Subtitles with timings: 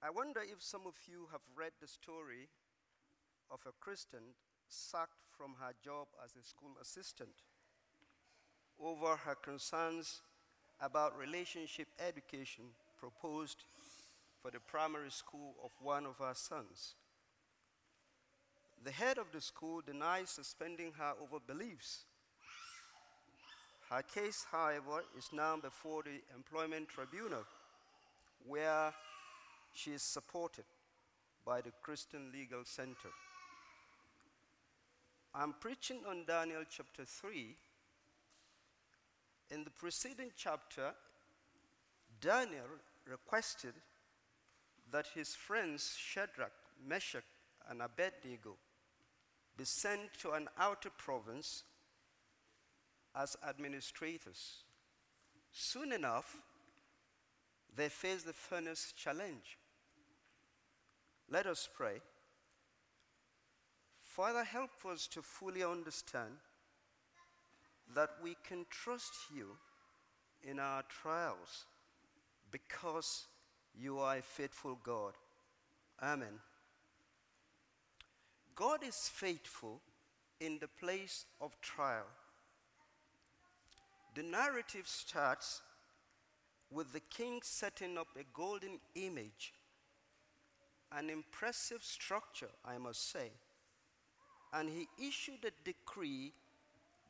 [0.00, 2.48] I wonder if some of you have read the story
[3.50, 4.20] of a Christian
[4.68, 7.42] sacked from her job as a school assistant
[8.80, 10.20] over her concerns
[10.80, 12.66] about relationship education
[12.96, 13.64] proposed
[14.40, 16.94] for the primary school of one of our sons.
[18.84, 22.04] The head of the school denies suspending her over beliefs.
[23.90, 27.42] Her case, however, is now before the Employment Tribunal,
[28.46, 28.92] where
[29.72, 30.64] she is supported
[31.44, 33.10] by the Christian Legal Center.
[35.34, 37.54] I'm preaching on Daniel chapter 3.
[39.50, 40.92] In the preceding chapter,
[42.20, 42.66] Daniel
[43.06, 43.74] requested
[44.90, 46.52] that his friends Shadrach,
[46.86, 47.24] Meshach,
[47.70, 48.56] and Abednego
[49.56, 51.64] be sent to an outer province
[53.14, 54.64] as administrators.
[55.52, 56.42] Soon enough,
[57.78, 59.56] they face the furnace challenge.
[61.30, 62.00] Let us pray.
[64.02, 66.38] Father, help us to fully understand
[67.94, 69.56] that we can trust you
[70.42, 71.66] in our trials
[72.50, 73.26] because
[73.78, 75.12] you are a faithful God.
[76.02, 76.40] Amen.
[78.56, 79.80] God is faithful
[80.40, 82.06] in the place of trial.
[84.16, 85.62] The narrative starts
[86.70, 89.52] with the king setting up a golden image,
[90.92, 93.30] an impressive structure, I must say.
[94.52, 96.32] And he issued a decree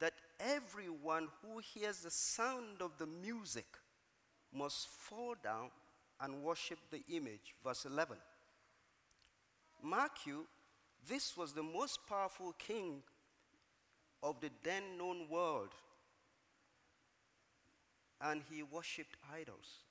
[0.00, 3.66] that everyone who hears the sound of the music
[4.52, 5.70] must fall down
[6.20, 7.54] and worship the image.
[7.64, 8.16] Verse 11.
[9.82, 10.46] Mark you,
[11.08, 13.02] this was the most powerful king
[14.22, 15.68] of the then known world,
[18.24, 19.82] and he worshipped idols.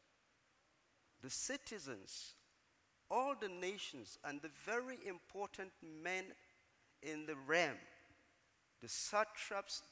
[1.21, 2.33] The citizens,
[3.09, 5.69] all the nations, and the very important
[6.03, 6.25] men
[7.03, 7.77] in the realm,
[8.81, 9.83] the satraps,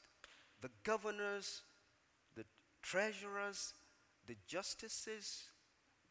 [0.59, 1.62] the governors,
[2.35, 2.44] the
[2.81, 3.74] treasurers,
[4.28, 5.44] the justices,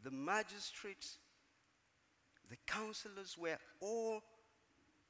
[0.02, 1.18] the magistrates,
[2.48, 4.22] the counselors were all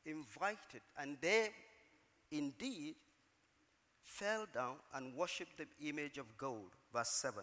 [0.06, 1.50] invited, and they
[2.30, 2.94] indeed
[4.02, 6.76] fell down and worshiped the image of gold.
[6.92, 7.42] Verse 7.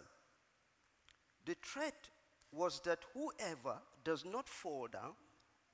[1.46, 2.08] The threat
[2.52, 5.12] was that whoever does not fall down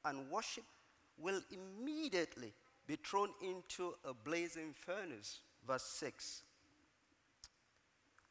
[0.04, 0.64] and worship
[1.18, 2.52] will immediately
[2.86, 5.40] be thrown into a blazing furnace.
[5.66, 6.42] Verse 6.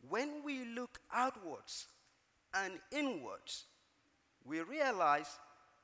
[0.09, 1.88] When we look outwards
[2.54, 3.66] and inwards,
[4.46, 5.40] we realize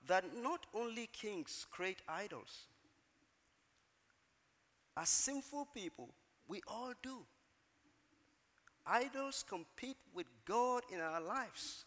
[0.07, 2.67] that not only kings create idols.
[4.97, 6.09] As sinful people,
[6.47, 7.19] we all do.
[8.85, 11.85] Idols compete with God in our lives.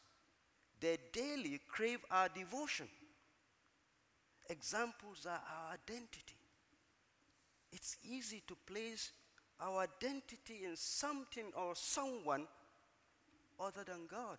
[0.80, 2.88] They daily crave our devotion.
[4.48, 6.36] Examples are our identity.
[7.72, 9.12] It's easy to place
[9.60, 12.46] our identity in something or someone
[13.60, 14.38] other than God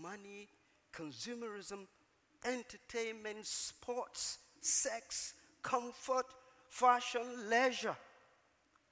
[0.00, 0.48] money,
[0.92, 1.86] consumerism,
[2.44, 6.26] entertainment, sports, sex, comfort,
[6.68, 7.96] fashion, leisure,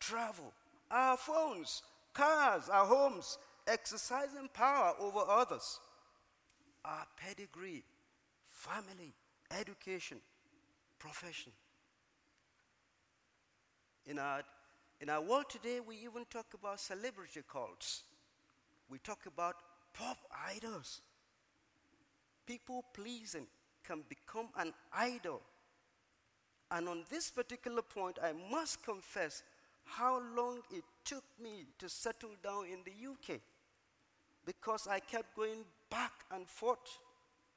[0.00, 0.52] travel,
[0.90, 1.82] our phones,
[2.14, 5.78] cars, our homes, exercising power over others,
[6.84, 7.84] our pedigree,
[8.46, 9.12] family,
[9.58, 10.18] education,
[10.98, 11.52] profession.
[14.06, 14.42] In our,
[15.00, 18.04] in our world today, we even talk about celebrity cults.
[18.90, 19.56] We talk about
[19.92, 20.16] pop
[20.48, 21.02] idols.
[22.46, 23.46] People pleasing
[23.86, 25.42] can become an idol.
[26.70, 29.42] And on this particular point, I must confess
[29.88, 33.40] how long it took me to settle down in the UK
[34.44, 36.98] because I kept going back and forth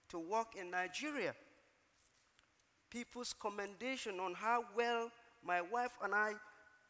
[0.09, 1.34] to work in Nigeria.
[2.90, 5.12] People's commendation on how well
[5.44, 6.34] my wife and I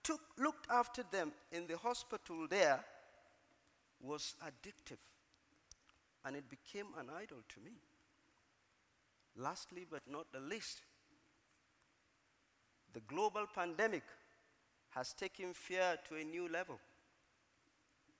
[0.03, 2.83] took, looked after them in the hospital there
[4.01, 4.97] was addictive
[6.25, 7.73] and it became an idol to me.
[9.37, 10.81] Lastly, but not the least,
[12.93, 14.03] the global pandemic
[14.91, 16.79] has taken fear to a new level.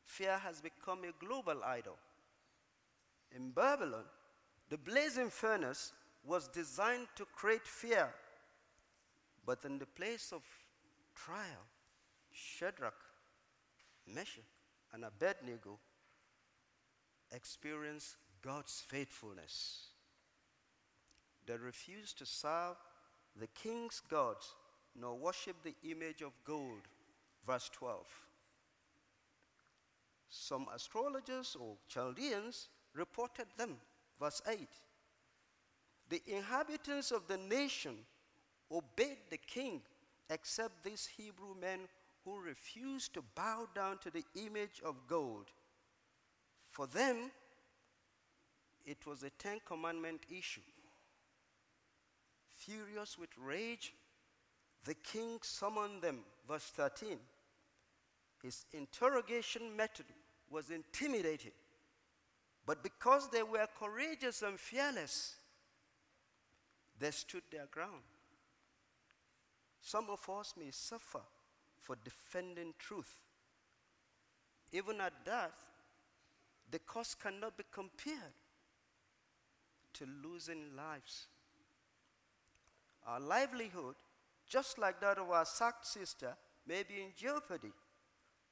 [0.04, 1.98] Fear has become a global idol.
[3.36, 4.04] In Babylon,
[4.70, 5.94] the blazing furnace
[6.26, 8.10] was designed to create fear,
[9.46, 10.44] but in the place of
[11.16, 11.66] trial,
[12.32, 12.94] Shadrach,
[14.08, 14.44] Meshach,
[14.94, 15.80] and Abednego
[17.32, 19.88] experience God's faithfulness.
[21.46, 22.76] They refused to serve
[23.40, 24.54] the king's gods
[25.00, 26.88] nor worship the image of gold.
[27.46, 28.06] Verse 12.
[30.30, 33.78] Some astrologers or Chaldeans reported them.
[34.20, 34.60] verse 8.
[36.10, 37.96] The inhabitants of the nation
[38.72, 39.82] obeyed the king,
[40.30, 41.88] except these Hebrew men
[42.24, 45.48] who refused to bow down to the image of gold.
[46.70, 47.32] For them,
[48.86, 50.62] it was a Ten Commandment issue.
[52.58, 53.94] Furious with rage,
[54.86, 56.20] the king summoned them.
[56.48, 57.18] Verse 13.
[58.42, 60.06] His interrogation method
[60.50, 61.52] was intimidating.
[62.66, 65.36] But because they were courageous and fearless,
[67.00, 68.02] they stood their ground.
[69.82, 71.22] Some of us may suffer
[71.80, 73.12] for defending truth.
[74.72, 75.54] Even at that,
[76.70, 78.36] the cost cannot be compared
[79.94, 81.28] to losing lives.
[83.06, 83.96] Our livelihood,
[84.52, 86.36] just like that of our sacked sister,
[86.68, 87.72] may be in jeopardy.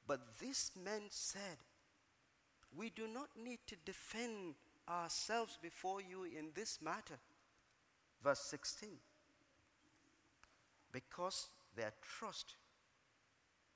[0.08, 1.58] But this man said,
[2.76, 4.54] We do not need to defend
[4.88, 7.18] ourselves before you in this matter.
[8.24, 8.88] Verse 16.
[10.90, 12.54] Because their trust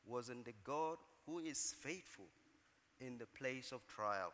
[0.07, 0.97] was in the God
[1.27, 2.27] who is faithful
[3.01, 4.33] in the place of trial.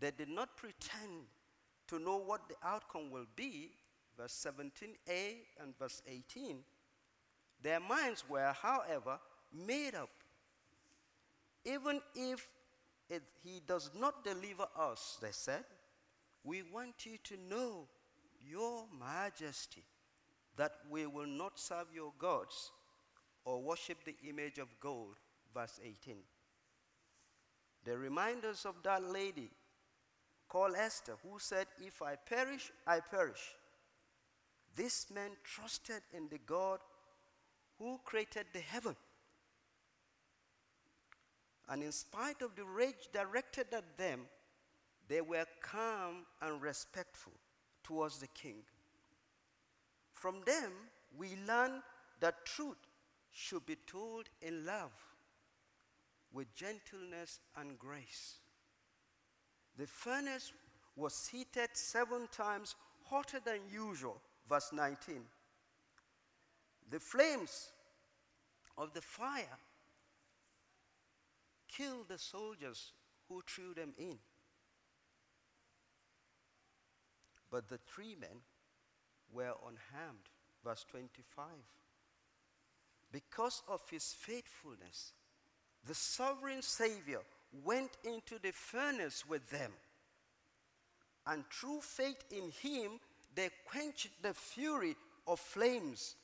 [0.00, 1.28] They did not pretend
[1.88, 3.70] to know what the outcome will be,
[4.18, 6.58] verse 17a and verse 18.
[7.62, 9.18] Their minds were, however,
[9.52, 10.10] made up.
[11.64, 12.46] Even if
[13.08, 15.64] it, he does not deliver us, they said,
[16.44, 17.88] we want you to know,
[18.46, 19.82] Your Majesty,
[20.56, 22.70] that we will not serve your gods
[23.44, 25.16] or worship the image of gold.
[25.54, 26.16] Verse 18.
[27.84, 29.50] The reminders of that lady
[30.48, 33.54] called Esther who said, If I perish, I perish.
[34.76, 36.80] This man trusted in the God
[37.78, 38.96] who created the heaven.
[41.68, 44.20] And in spite of the rage directed at them,
[45.08, 47.32] they were calm and respectful
[47.82, 48.56] towards the king.
[50.12, 50.72] From them,
[51.16, 51.82] we learn
[52.20, 52.76] that truth
[53.32, 54.92] should be told in love,
[56.32, 58.36] with gentleness and grace.
[59.76, 60.52] The furnace
[60.96, 65.22] was heated seven times hotter than usual, verse 19.
[66.90, 67.68] The flames
[68.76, 69.58] of the fire
[71.68, 72.92] killed the soldiers
[73.28, 74.18] who threw them in.
[77.50, 78.40] But the three men
[79.32, 80.28] were unharmed.
[80.64, 81.46] Verse 25.
[83.12, 85.12] Because of his faithfulness,
[85.86, 87.20] the sovereign Savior
[87.64, 89.70] went into the furnace with them.
[91.26, 92.98] And through faith in him,
[93.34, 94.96] they quenched the fury
[95.26, 96.16] of flames.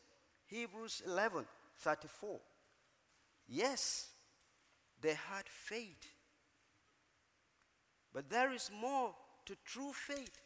[0.46, 1.44] Hebrews 11
[1.78, 2.40] 34.
[3.48, 4.08] Yes,
[5.00, 6.12] they had faith.
[8.12, 9.14] But there is more
[9.46, 10.40] to true faith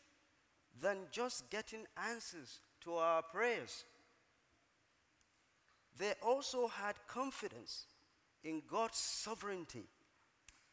[0.80, 3.84] than just getting answers to our prayers.
[5.96, 7.86] They also had confidence
[8.42, 9.84] in God's sovereignty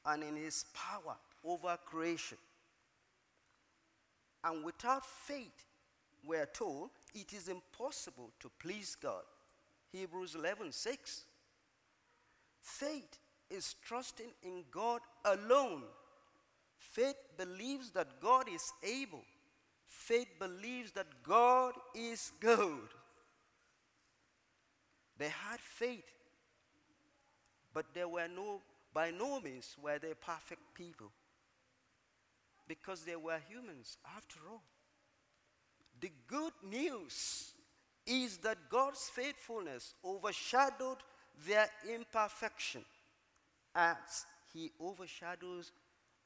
[0.06, 2.38] and in His power over creation.
[4.44, 5.66] And without faith,
[6.24, 9.24] we're told it is impossible to please God.
[9.92, 11.24] Hebrews 11 6.
[12.62, 13.20] Faith
[13.50, 15.84] is trusting in God alone.
[16.78, 19.24] Faith believes that God is able.
[19.88, 22.88] Faith believes that God is good.
[25.18, 26.10] They had faith,
[27.74, 28.62] but they were no,
[28.94, 31.12] by no means were they perfect people
[32.68, 34.64] because they were humans after all.
[36.02, 37.54] The good news
[38.08, 40.98] is that God's faithfulness overshadowed
[41.48, 42.84] their imperfection
[43.76, 45.72] as he overshadows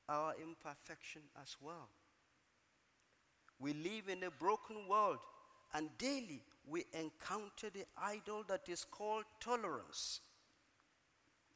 [0.07, 1.89] our imperfection as well.
[3.59, 5.19] We live in a broken world,
[5.73, 10.21] and daily we encounter the idol that is called tolerance.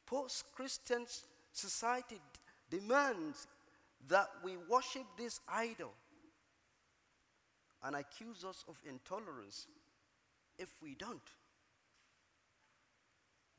[0.06, 1.06] Post Christian
[1.52, 2.20] society
[2.68, 3.46] demands
[4.08, 5.92] that we worship this idol
[7.82, 9.66] and accuse us of intolerance
[10.58, 11.20] if we don't.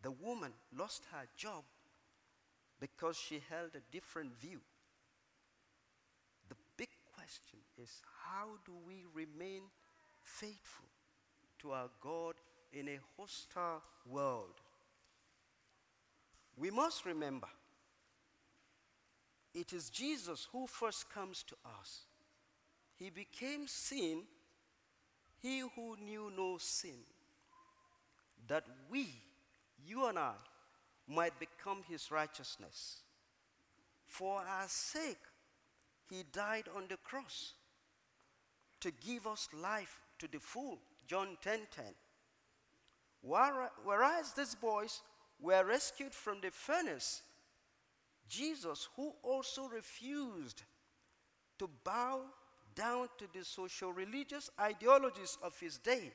[0.04, 1.64] The woman lost her job
[2.80, 4.60] because she held a different view.
[6.50, 9.64] The big question is how do we remain
[10.24, 10.88] faithful
[11.60, 12.36] to our God
[12.74, 14.62] in a hostile world?
[16.58, 17.48] We must remember
[19.54, 22.06] it is Jesus who first comes to us.
[23.02, 24.22] He became sin,
[25.42, 27.00] he who knew no sin,
[28.48, 29.08] that we,
[29.84, 30.36] you and I,
[31.08, 32.98] might become his righteousness.
[34.06, 35.18] For our sake,
[36.12, 37.54] he died on the cross
[38.82, 40.78] to give us life to the full.
[41.08, 41.66] John 10:10.
[41.66, 41.86] 10, 10.
[43.24, 45.02] Whereas these boys
[45.40, 47.24] were rescued from the furnace,
[48.30, 50.62] Jesus, who also refused
[51.58, 52.26] to bow
[52.76, 56.12] down to the social religious ideologies of his day,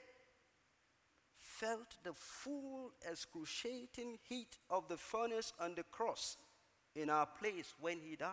[1.36, 6.36] felt the full excruciating heat of the furnace on the cross
[6.94, 8.30] in our place when he died.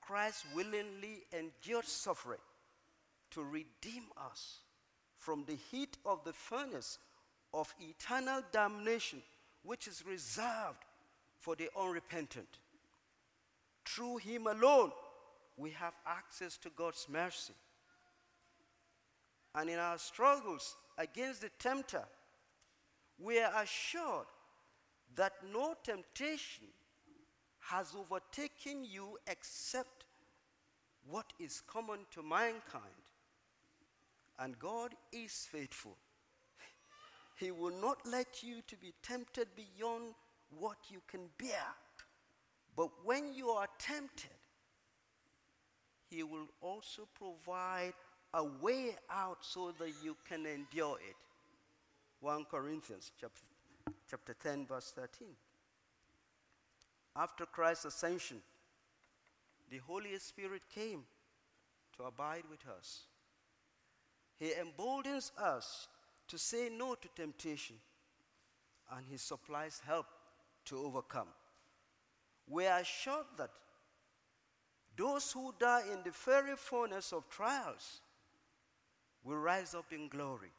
[0.00, 2.40] Christ willingly endured suffering
[3.30, 4.58] to redeem us
[5.16, 6.98] from the heat of the furnace
[7.54, 9.22] of eternal damnation,
[9.62, 10.84] which is reserved
[11.40, 12.58] for the unrepentant.
[13.86, 14.92] Through him alone,
[15.56, 17.54] we have access to God's mercy.
[19.54, 22.04] And in our struggles against the tempter,
[23.18, 24.26] we are assured
[25.14, 26.66] that no temptation
[27.60, 30.04] has overtaken you except
[31.08, 32.82] what is common to mankind.
[34.38, 35.96] And God is faithful.
[37.36, 40.14] He will not let you to be tempted beyond
[40.58, 41.66] what you can bear.
[42.76, 44.30] But when you are tempted,
[46.14, 47.92] He will also provide
[48.32, 51.16] a way out so that you can endure it.
[52.20, 53.42] 1 Corinthians chapter,
[54.08, 55.28] chapter 10, verse 13.
[57.16, 58.36] After Christ's ascension,
[59.70, 61.02] the Holy Spirit came
[61.96, 63.02] to abide with us.
[64.36, 65.88] He emboldens us
[66.28, 67.76] to say no to temptation,
[68.96, 70.06] and He supplies help
[70.66, 71.28] to overcome.
[72.46, 73.50] We are assured that
[74.96, 78.00] those who die in the very furnace of trials
[79.24, 80.52] will rise up in glory.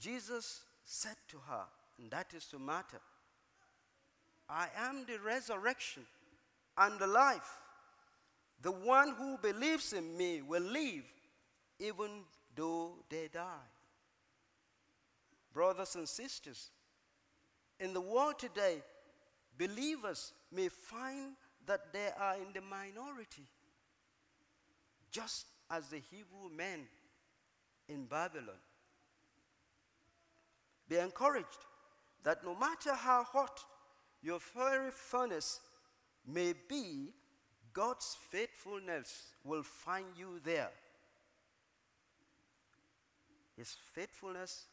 [0.00, 1.64] Jesus said to her,
[1.98, 2.98] and that is Martha
[4.48, 6.02] I am the resurrection
[6.76, 7.60] and the life.
[8.60, 11.04] The one who believes in me will live
[11.78, 13.68] even though they die.
[15.52, 16.70] Brothers and sisters,
[17.78, 18.82] in the world today,
[19.56, 21.32] believers may find
[21.66, 23.46] that they are in the minority,
[25.10, 26.80] just as the Hebrew men
[27.88, 28.60] in Babylon.
[30.88, 31.64] Be encouraged
[32.22, 33.60] that no matter how hot
[34.22, 35.60] your fiery furnace
[36.26, 37.12] may be,
[37.72, 40.70] God's faithfulness will find you there.
[43.56, 44.66] His faithfulness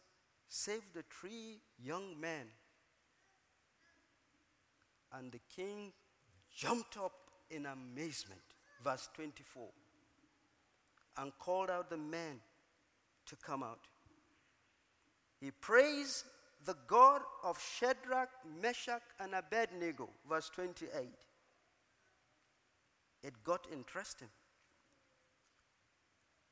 [0.48, 2.48] saved the three young men.
[5.14, 5.92] And the king
[6.56, 7.14] jumped up
[7.50, 8.42] in amazement.
[8.84, 9.68] Verse 24.
[11.18, 12.40] And called out the men
[13.28, 13.88] to come out.
[15.40, 16.26] He praised
[16.66, 18.30] the God of Shadrach,
[18.62, 20.10] Meshach, and Abednego.
[20.30, 20.90] Verse 28.
[23.24, 24.30] It got interesting.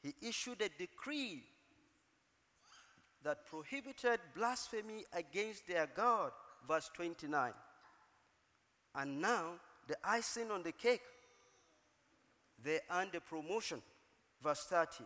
[0.02, 1.44] He issued a decree
[3.24, 6.32] that prohibited blasphemy against their God.
[6.68, 7.52] Verse 29.
[8.96, 9.60] And now,
[9.90, 11.02] the icing on the cake,
[12.64, 13.82] they earned a promotion.
[14.42, 15.04] Verse 30.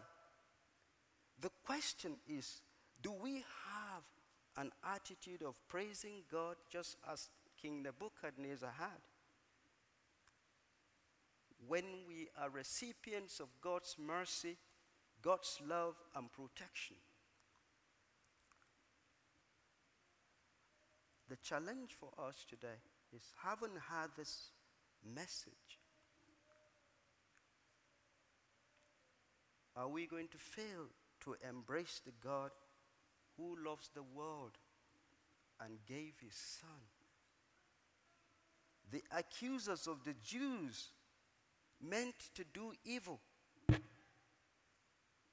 [1.40, 2.62] The question is
[3.02, 4.04] do we have
[4.58, 9.02] an attitude of praising God just as King Nebuchadnezzar had?
[11.66, 14.58] When we are recipients of God's mercy,
[15.22, 16.98] God's love, and protection.
[21.30, 22.82] The challenge for us today
[23.16, 24.52] is having had this
[25.16, 25.80] message.
[29.76, 30.88] Are we going to fail
[31.22, 32.52] to embrace the God
[33.38, 34.52] who loves the world
[35.60, 36.70] and gave his son?
[38.92, 40.92] The accusers of the Jews
[41.82, 43.20] meant to do evil,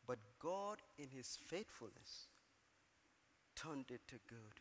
[0.06, 2.28] but God, in his faithfulness,
[3.54, 4.60] turned it to good.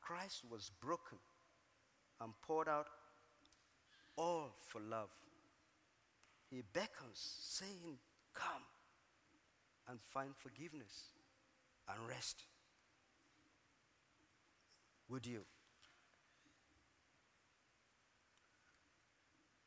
[0.00, 1.18] Christ was broken
[2.20, 2.86] and poured out
[4.16, 5.10] all for love.
[6.50, 7.98] He beckons, saying,
[8.34, 8.62] Come
[9.88, 11.12] and find forgiveness
[11.88, 12.44] and rest.
[15.08, 15.40] Would you?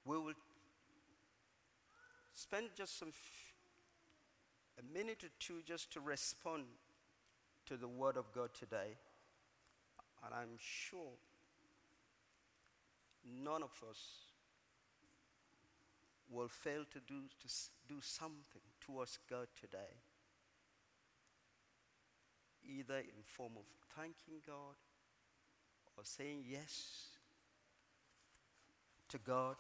[0.05, 0.33] We will
[2.33, 3.53] spend just some f-
[4.79, 6.63] a minute or two just to respond
[7.65, 8.98] to the Word of God today.
[10.25, 11.17] And I'm sure
[13.25, 14.00] none of us
[16.30, 17.48] will fail to do, to
[17.88, 20.01] do something towards God today,
[22.65, 23.65] either in form of
[23.96, 24.75] thanking God
[25.98, 27.08] or saying yes
[29.10, 29.58] to God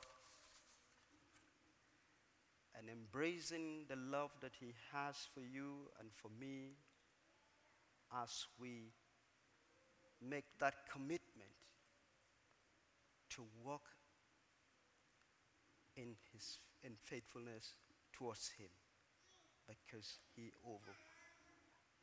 [2.77, 6.71] and embracing the love that He has for you and for me
[8.23, 8.91] as we
[10.21, 11.23] make that commitment
[13.35, 13.83] to walk
[15.95, 17.75] in His in faithfulness
[18.11, 18.69] towards Him
[19.67, 20.93] because He over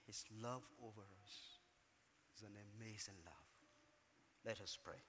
[0.06, 1.58] His love over us
[2.36, 3.50] is an amazing love.
[4.44, 5.02] Let us pray.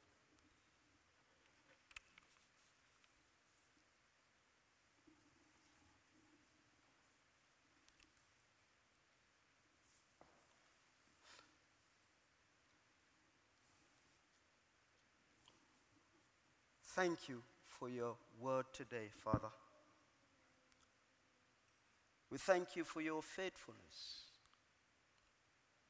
[16.95, 17.41] Thank you
[17.79, 19.48] for your word today, Father.
[22.29, 24.25] We thank you for your faithfulness.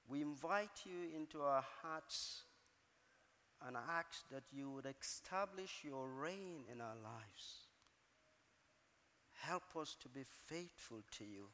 [0.07, 2.43] We invite you into our hearts
[3.65, 7.65] and ask that you would establish your reign in our lives.
[9.39, 11.47] Help us to be faithful to you.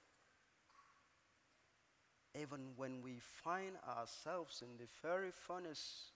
[2.38, 6.12] Even when we find ourselves in the very furnace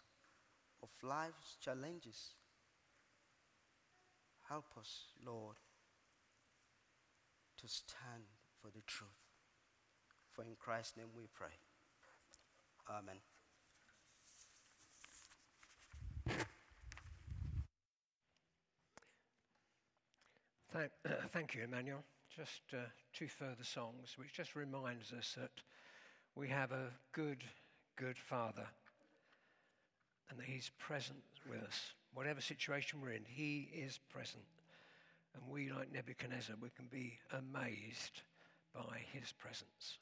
[0.84, 2.36] of life's challenges,
[4.52, 5.56] help us, Lord,
[7.58, 8.26] to stand
[8.62, 9.10] for the truth.
[10.30, 11.56] For in Christ's name we pray.
[12.90, 13.16] Amen.
[20.74, 20.92] Thank,
[21.30, 22.04] thank you, Emmanuel.
[22.36, 22.80] Just uh,
[23.14, 25.52] two further songs, which just reminds us that
[26.36, 27.46] we have a good,
[27.96, 28.68] good Father
[30.32, 31.94] and that He's present with us.
[32.14, 34.44] Whatever situation we're in, He is present.
[35.36, 38.22] And we, like Nebuchadnezzar, we can be amazed
[38.74, 40.00] by His presence.